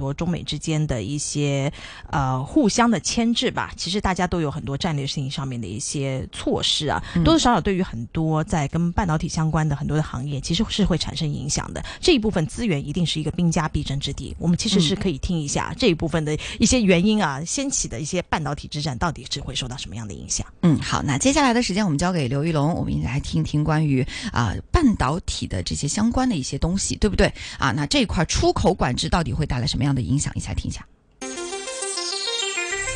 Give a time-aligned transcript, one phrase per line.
[0.00, 1.70] 多中美之间的一些
[2.10, 3.72] 呃互相的牵制吧。
[3.76, 11.84] 其实大家都有很多战略性上面的一些措施啊，多多少少对于很多在跟半导体相关的很多的行业，其实是会产生影响的。
[12.00, 14.34] 这一部分资源一定是一个兵家必争之地。
[14.38, 20.46] 我们其实是可以听一下这一部分的一些原因啊，掀起的一些半导体之战到底是会受到什么样的影响？
[20.62, 27.32] 嗯，好，那接下来的时间我们交给刘玉龙，我们来听听关于啊半导体的这些相关的一些东西，对不对？
[27.58, 30.32] 啊，那这一块出口管制到底会带来什么样的影响？
[30.34, 30.86] 一下听一下。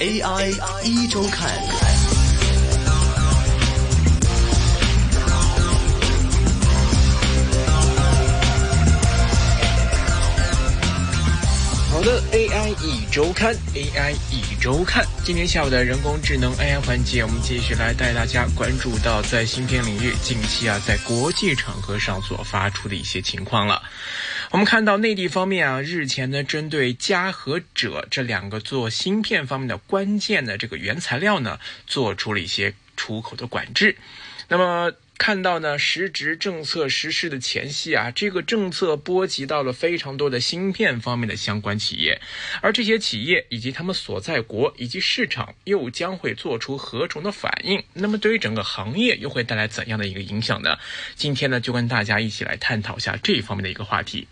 [0.00, 0.50] AI
[0.84, 1.50] 一周看。
[11.90, 15.04] 好的，AI 一周刊，AI 一周看。
[15.22, 23.82] 今天下午的人工智能 AI 环节，我们继续来带大家关注到在芯片领域近期啊，在国际场合上所发出的一些情况了。
[24.52, 33.94] 我们看到内地方面啊，日前呢，针对嘉和锗这两个做芯片方面的关键的这个原材料呢，做出了一些出口的管制。
[34.48, 42.20] 那么看到呢，实质政策实施的前夕啊，这个政策波及到了非常多的芯片方面的相关企业，
[42.60, 47.82] 而这些企业以及他们所在国以及市场又将会做出何种的反应？
[47.92, 50.78] 那么对于整个行业又会带来怎样的一个影响呢？
[51.14, 54.26] 今天呢，就跟大家一起来探讨一下这一方面的一个话题。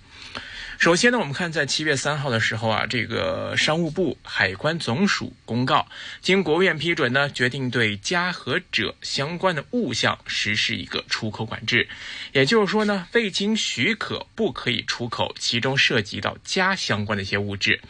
[0.83, 5.86] 首先呢，我们看在七月三号的时候啊，这个商务部海关总署公告，
[6.20, 11.89] 经国务院批准呢，决定对加和者相关的物项实施一个出口管制。
[12.33, 17.80] 也就是说呢，未经许可不可以出口其中涉及到加相关的一些物质。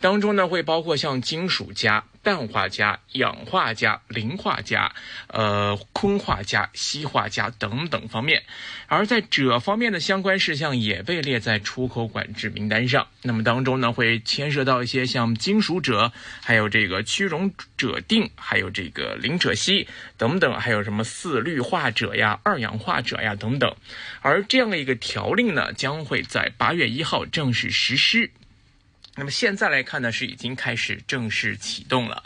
[0.00, 4.92] 当中呢，会包括像金属加、氮化镓、氧化镓、磷化镓、
[5.28, 8.42] 呃锌化镓、锡化镓等等方面。
[8.86, 13.06] 而在锗方面的相关事项也被列在出口管制名单上。
[13.22, 16.12] 那么当中呢，会牵涉到一些像金属锗，
[16.42, 23.74] 还有这个屈溶锗锭，还有这个磷锗烯等等，还有什么四氯化锗呀、二氧化锗呀等等。
[24.20, 28.30] 而这样的一个条令呢，将会在八月一号正式实施。
[29.18, 32.22] 那么现在来看呢，是已经开始正式启动了。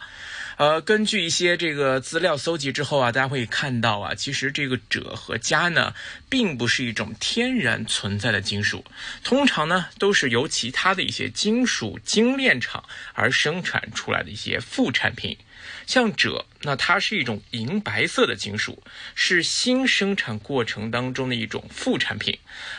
[0.58, 5.94] 呃，根据一些这个资料搜集之后啊，大家会看到啊，其实这个锗和镓呢，
[6.28, 8.84] 并不是一种天然存在的金属，
[9.24, 15.38] 通常呢都是由其他的一些金属精炼厂而生产出来的一些副产品。
[15.86, 18.82] 像锗，那它是一种银白色的金属，
[19.14, 22.36] 是锌生产过程当中的一种副产品；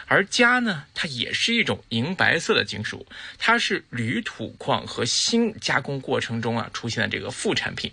[0.07, 3.05] 而镓呢，它也是一种银白色的金属，
[3.37, 7.91] 它是铝土矿和锌加工过程中啊出现的这个副产品。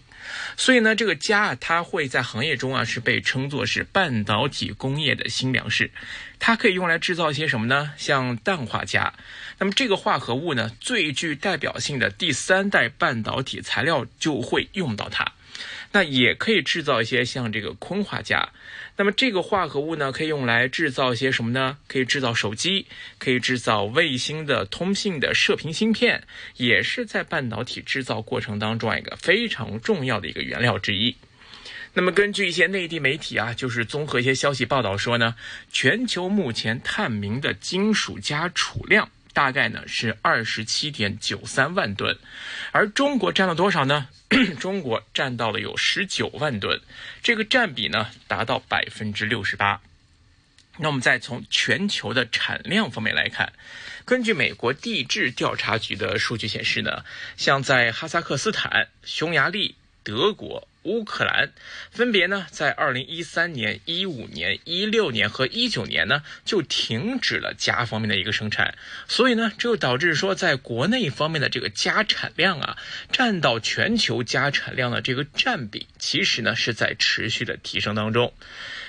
[0.56, 5.90] 所以呢，这个镓啊，它会在行业中啊是被称作是半导体工业的新粮食，
[6.38, 7.92] 它可以用来制造一些什么呢？
[7.96, 9.12] 像氮化镓。
[9.58, 15.32] 那么这个化合物呢，最具代表性的第三代半导体材料就会用到它。
[15.93, 18.53] 那也可以制造一些像这个锌化镓。
[18.97, 21.78] 那么这个化合物呢，可以用来制造一些什么呢？
[21.88, 22.87] 可以制造手机，
[23.19, 26.22] 可以制造卫星的通信的射频芯片，
[26.56, 31.16] 也是在半导体制造过程当中一个非常重要的一个原料之一。
[31.94, 35.34] 那么根据一些内地媒体啊，就是综合一些消息报道说呢，
[35.72, 39.10] 全球目前探明的金属镓储量。
[39.32, 42.18] 大概呢是二十七点九三万吨，
[42.72, 44.08] 而中国占了多少呢？
[44.58, 46.80] 中国占到了有十九万吨，
[47.22, 49.80] 这个占比呢达到百分之六十八。
[50.78, 53.52] 那我们再从全球的产量方面来看，
[54.04, 57.04] 根据美国地质调查局的数据显示呢，
[57.36, 60.66] 像在哈萨克斯坦、匈牙利、德国。
[60.84, 61.50] 乌克兰
[61.91, 68.74] 分别呢，在二零一三年、一五年、一六年和一九年呢，就停止了镓方面的一个生产，
[69.06, 72.76] 所以呢，这就导致说，在国内方面的这个镓产量啊，
[73.12, 78.32] 占到全球镓产量的这个占比，其实呢是在持续的提升当中。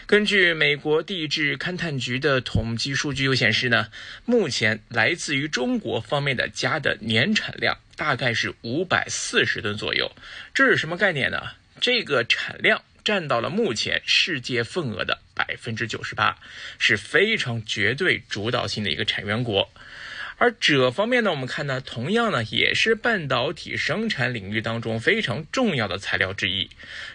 [0.07, 3.87] 根据美国地质勘探局的统计数据又显示呢，
[4.25, 10.11] 目前来自于中国方面的镓的年产量大概是五百四十吨左右，
[10.53, 11.41] 这是什么概念呢？
[11.81, 16.37] 这个产量占到了目前世界份额的百分之九十八，
[16.77, 19.67] 是非常绝对主导性的一个产源国。
[20.41, 26.67] 而锗方面呢，我们看呢，同样呢也是半导体生产领域当中非常重要的材料之一。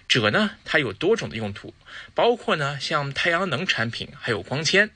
[0.08, 1.74] 锗呢，它有多种的用途，
[2.14, 4.90] 包括呢像太阳能产品，还有光纤，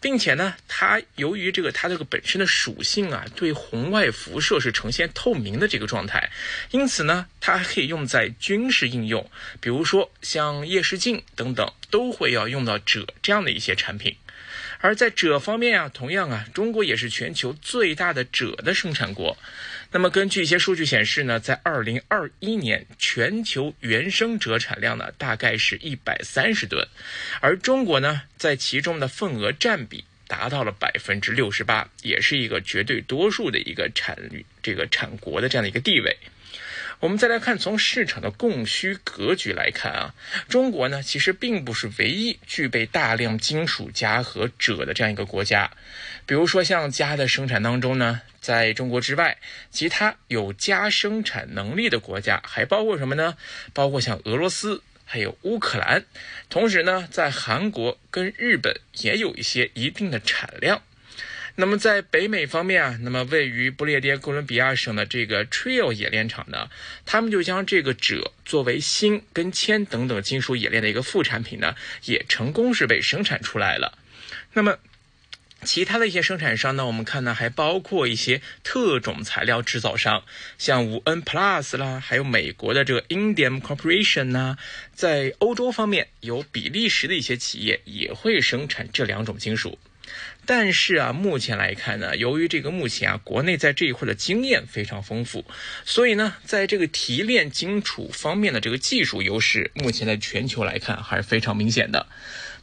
[0.00, 6.32] 并且呢，它由于这个它这个本身的属性啊，对红外辐射是呈现透明的这个状态，
[6.72, 9.30] 因此呢，它还可以用在军事应用，
[9.60, 14.16] 比如说像夜视镜等等，都会要用到锗这样的一些产品。
[14.80, 19.36] 而在锗方面啊，同样啊，中国也是全球最大的锗的生产国。
[19.92, 26.86] 那么根据一些数据显示呢，在二零二一年，全球原生锗产量呢大概是一百三十吨，
[27.40, 34.18] 而中国呢在其中的份额占比达到了百分之六十八，也是一个绝对多数的一个产
[34.62, 36.16] 这个产国的这样的一个地位。
[36.98, 40.14] 我们再来看，从市场的供需格局来看啊，
[40.48, 45.70] 中国呢其实并不是唯一具备大量金属镓和锗的这样一个国家。
[46.24, 49.36] 比如说，像镓的生产当中呢，在中国之外，
[49.70, 53.36] 其他有镓生产能力的国家还包括什么呢？
[53.74, 56.02] 包括像俄罗斯，还有乌克兰。
[56.48, 60.82] 同时呢，在韩国跟日本也有一些一定的产量。
[61.58, 66.68] 那么在北美方面啊，那么位于不列颠哥伦比亚省的这个 Trio 冶炼厂呢，
[67.06, 71.74] 他们就将这个锗作为锌跟铅等等金属冶炼的一个副产品呢，
[72.04, 73.96] 也成功是被生产出来了。
[74.52, 74.76] 那么
[75.62, 80.24] 其他的一些生产商呢，我们看呢，还包括一些特种材料制造商，
[80.58, 84.58] 像五 N Plus 啦，还有美国的这个 Indium Corporation 呐，
[84.92, 89.78] 在欧洲方面有比利时的一些企业也会生产这两种金属。
[90.44, 95.44] 但是啊，目前来看呢，由于这个目前啊，国内在这一块的经验非常丰富，
[95.84, 102.06] 所以呢，在这个提炼金属方面的这个技术优势，目前在全球来看还是非常明显的。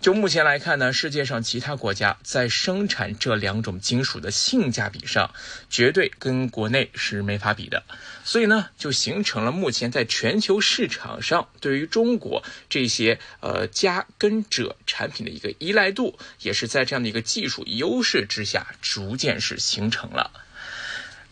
[0.04, 5.34] 就目前来看呢，世界上其他国家在生产这两种金属的性价比上，
[5.70, 7.82] 绝对跟国内是没法比的。
[8.26, 20.32] 所以呢，就形成了目前在全球市场上对于中国这些呃加跟者产品的一个依赖度，也是在这样的一个技术优势之下，逐渐是形成了。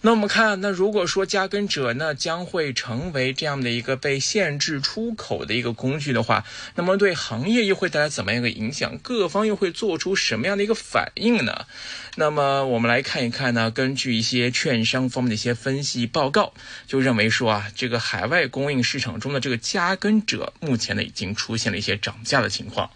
[0.03, 6.44] 那我们看，那如果说加跟者呢将会成为这样的一个被限制出口的一个工具的话，
[6.74, 8.98] 那么对行业又会带来怎么样一个影响？
[8.98, 11.68] 各方又会做出什么样的一个反应呢？
[12.15, 16.54] 那么我们来看一看呢，根据一些券商方面的一些分析报告，
[16.88, 22.89] 就认为说啊，这个海外供应市场中的这个加跟者，目前呢已经出现了一些涨价的情况。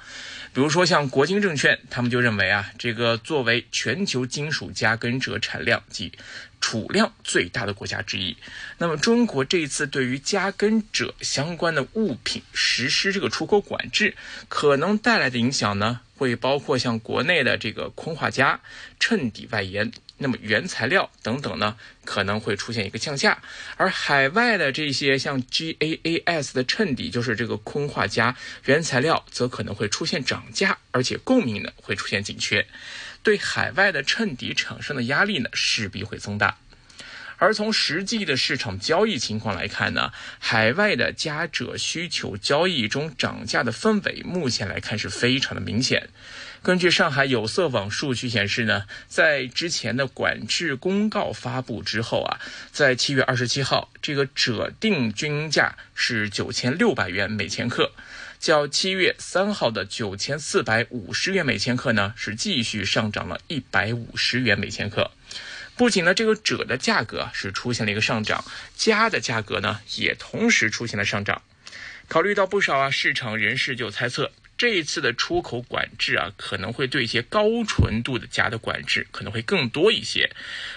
[0.54, 6.14] 比如说像国金证券，他们就认为啊，这个作为全球金属加跟者产量及
[6.66, 8.36] 储量最大的国家之一，
[8.80, 14.16] 那么中国这一次对于加跟者相关的物品实施这个出口管制，
[14.48, 18.60] 可能带来的影响呢，会包括像国内的这个空化镓、
[19.00, 19.92] 衬底外延。
[20.18, 23.38] 那么原材料等等呢，可能会出现一个降价，
[23.76, 28.34] 而海外的这些像 GAAS 的衬底，就是这个空化镓
[28.64, 32.66] 原材料，则可能会出现涨价，而且供应呢会出现紧缺，
[33.26, 36.58] 对海外的衬底产生的压力呢势必会增大。
[37.38, 46.08] 而从实际的市场交易情况来看呢，海外的加者需求交易中涨价的氛围，目前来看是非常的明显。
[46.64, 52.40] 根据上海有色网数据显示呢，在之前的管制公告发布之后啊，
[52.72, 57.92] 在七月二十七号，这个者定均价是九千六百元每千克，
[58.46, 65.10] 较七月三号的九千四百五十元每千克呢，是继续上涨了一百五十元每千克。
[65.76, 68.46] 不仅呢，这个锗的价格是出现了一个上涨，
[68.78, 71.42] 镓的价格呢也同时出现了上涨。
[72.08, 74.32] 考虑到不少啊市场人士就猜测。
[74.58, 80.32] 这一次的出口管制啊，可能会对一些高纯度的镓的管制可能会更多一些，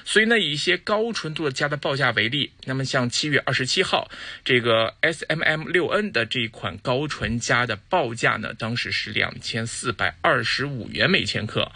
[0.04, 4.10] 所以呢，以一些高纯度的镓的报价为例，那么像七月二十七号
[4.44, 11.70] 这个 S M M 六 N 的这一款高纯镓的报价呢，当时是两千四百二十五元每千克，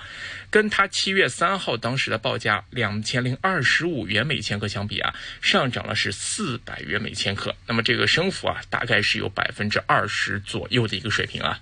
[0.50, 11.60] 跟它七月三号当时的报价两千零二十五元每千克相比啊，上涨了是四百元每千克，那么这个升幅啊，大概是有百分之二十左右的一个水平啊。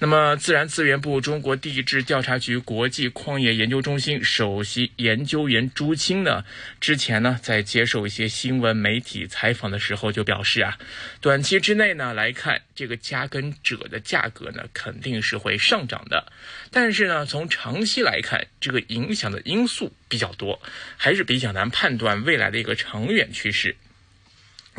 [0.00, 6.44] 那么，自然资源部中国地质调查局国际矿业研究中心首席研究员朱青呢，
[6.80, 10.78] 之前呢在接受一些新闻媒体采访的时候就表示啊，
[11.20, 16.32] 短期之内呢来看，这个加跟锗的价格呢肯定是会上涨的，
[16.70, 20.62] 但是呢从长期来看，这个影响的因素比较多，
[20.96, 23.74] 还是比较难判断未来的一个长远趋势。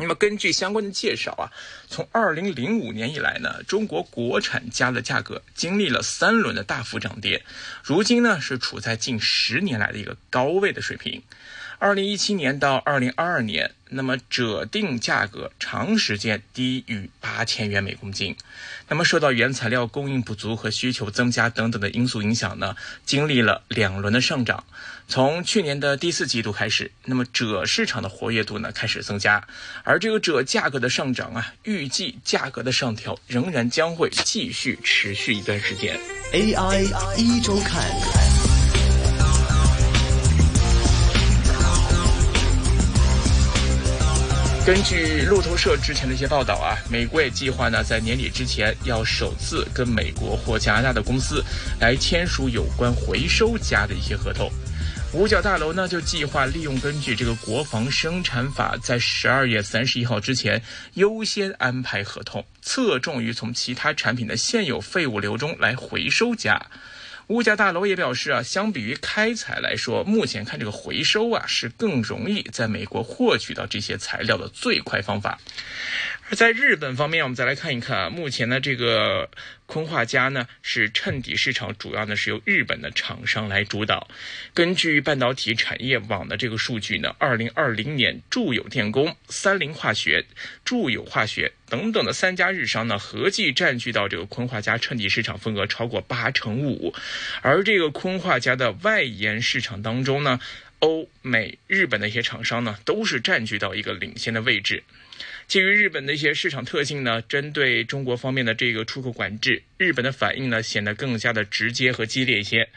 [0.00, 1.52] 那么根据相关的介绍啊，
[1.86, 7.44] 从二零零五年以来呢，中国国产家的价格经历了三轮的大幅涨跌，
[7.84, 11.22] 如今呢是处在近十年来的一个高位的水平。
[11.80, 18.36] 二零一七年到二零二二年，那么锗定价格长时间低于八千元每公斤。
[18.88, 24.62] 那么受到原材料供应不足和需求增加等等的因素影响呢，经历了两轮的上涨。
[25.08, 29.42] 从去年的第四季度开始，那么锗市场的活跃度呢开始增加，
[29.82, 35.98] 而这个锗价格的上涨啊，预计价格的上调仍然将会继续持续一段时间。
[36.34, 38.29] AI 一周看。
[44.66, 51.42] 根据路透社之前的一些报道啊，美国也计划呢在年底之前要首次跟美国或加拿大的公司
[51.80, 54.50] 来签署有关回收家的一些合同。
[55.12, 60.62] 五角大楼呢就计划利用根据这个国防生产法，在十二月三十一号之前
[60.94, 66.66] 优先安排合同，侧重于从其他产品的现有废物流中来回收家。
[67.30, 75.38] 物价大楼也表示啊，相比于开采来说，目前看这个回收啊是更容易在美国获取到这些材料的最快方法。
[76.28, 79.30] 而在日本方面，我们再来看一看啊，目前呢这个
[79.70, 84.08] 坤化镓呢是衬底市场，主要呢是由日本的厂商来主导。
[84.52, 90.26] 根据半导体产业网的这个数据呢，二零二零年住友电工、三菱化学、
[90.64, 96.92] 住友化学等等的三家日商呢，合计占据到这个坤化镓衬底市场份额超过八成五。
[97.40, 100.40] 而这个坤化镓的外延市场当中呢，
[100.80, 104.82] 欧美日本的一些厂商呢，都是占据到一个领先的位置。
[105.50, 112.68] 基于日本的一些市场特性呢，针对中国方面的这个出口管制，日本的反应呢显得更加的直接和激烈一些。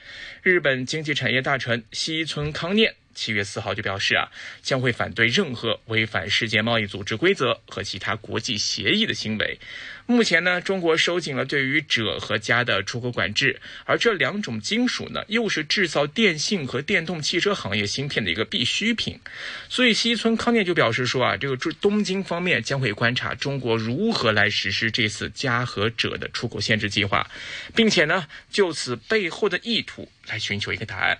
[0.42, 4.29] 日本经济产业大臣西村康念七月四号就表示啊，
[4.62, 9.60] 将会反对任何违反世界贸易组织规则和其他国际协议的行为。
[10.05, 19.17] 目前呢，中国收紧了对于锗和镓的出口管制，而这两种金属呢，又是制造电信和电动汽车行业芯片的一个必需品。
[19.70, 27.25] 所以西村康念就表示说啊，这个东京方面将会观察中国如何来实施这次镓和锗的出口限制计划，
[27.74, 31.18] 并且呢，就此背后的意图来寻求一个答案。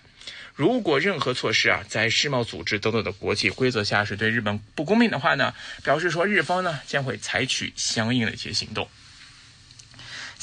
[0.55, 8.88] 如果任何措施啊，在世贸组织等等的国际规则下是对日本不公平的话呢，表示说日方呢将会采取相应的一些行动。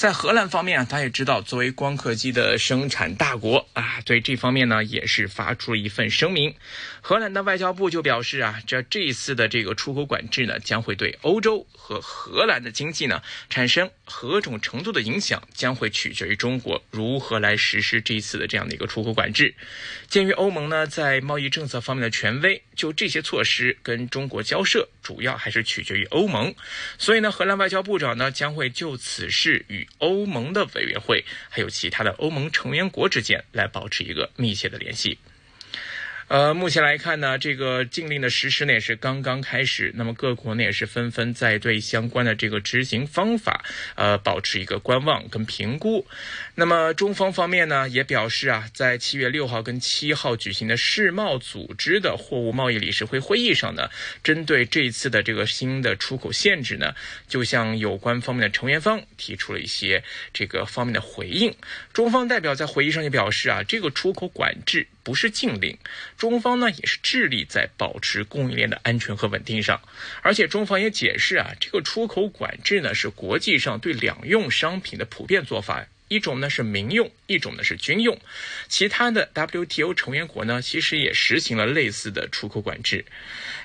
[0.01, 6.55] 在荷兰方面啊，大家也知道，作为光刻机的生产大国啊，对这方面呢也是发出了一份声明。
[7.01, 19.53] 荷兰的外交部就表示啊，这这一次的这个出口管制呢，将会对欧洲和荷兰的经济呢产生何种程度的影响，将会取决于中国如何来实施这一次的这样的一个出口管制。
[20.07, 26.53] 鉴于欧盟呢在贸易政策方面的权威，就这些措施跟中国交涉，主要还是取决于欧盟。
[26.97, 35.17] 所以呢，荷兰外交部长呢将会就此事与欧盟的委员会还有其他的欧盟成员国之间来保持一个密切的联系。
[36.31, 46.07] 呃，目前来看呢，这个禁令的实施呢也是刚刚开始，那么各国呢也是纷纷在对相关的这个执行方法，呃，保持一个观望跟评估。
[46.55, 53.89] 那么中方方面呢也表示啊，在七月六号跟七号举行的世贸组织的货物贸易理事会会议上呢，
[54.23, 56.95] 针对这次的这个新的出口限制呢，
[57.27, 61.53] 就向有关方面的成员方提出了一些这个方面的回应。
[61.91, 65.77] 中方代表在会议上就表示啊，这个出口管制不是禁令，
[66.17, 69.81] 中方呢也是致力在保持供应链的安全和稳定上，
[70.21, 75.85] 而且中方也解释啊，这个出口管制呢是国际上对两用商品的普遍做法。
[76.11, 78.19] 一种呢是民用，一种呢是军用。
[78.67, 83.05] 其他的 WTO 成员国呢，其实也实行了类似的出口管制。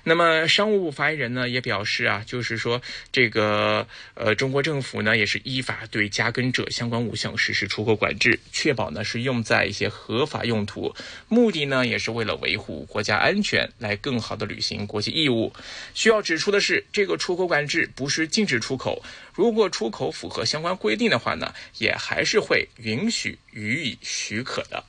[0.04, 10.94] 那么商务部发言人呢也表示啊，就是说这个呃中国政府呢也是依法对加跟者相关物项实施出口管制，确保呢是用在一些合法用途，
[11.26, 15.52] 目的呢也是为了维护国家安全，来更好的履行国际义务。
[15.94, 19.02] 需要指出的是，这个出口管制不是禁止出口，
[19.34, 24.84] 如果出口符合相关规定的话呢，也还是是会允许予以许可的。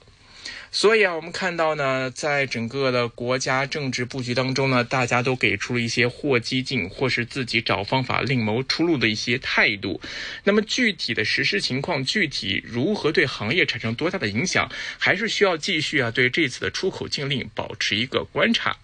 [0.72, 10.00] 所以啊，我们看到呢，在整个的国家政治布局当中呢，大家都给出了一些或激进，或是自己找方法另谋出路的一些态度。
[10.44, 14.70] 那么具体的实施情况，具体如何对行业产生多大的影响，
[15.00, 18.78] 还是需要继续啊对这次的出口禁令保持一个观察。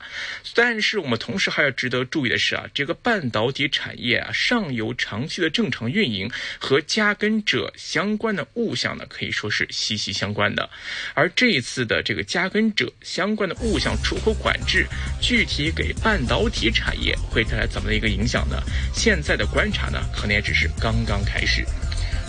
[0.56, 10.70] 但是我们同时还要值得注意的是啊，这个半导体产业啊上游长期的正常运营和加跟者相关的物项呢，可以说是息息相关的。
[11.14, 14.86] 而这一次次的这个加跟者相关的物项出口管制，
[15.20, 18.62] 具体给半导体产业会带来怎么的一个影响呢？
[18.94, 21.66] 现在的观察呢，可能也只是刚刚开始。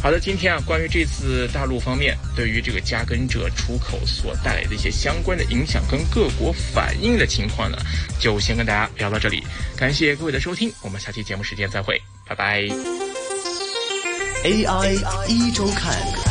[0.03, 7.77] 好的，今天啊，关于这次大陆方面对于这个加耕者出口所带来的一些相关的影响跟各国反应的情况呢，
[8.19, 9.43] 就先跟大家聊到这里。
[9.77, 12.63] 感谢各位的收听，我们下期节目时间再会，拜拜。
[14.43, 16.24] AI 一周看。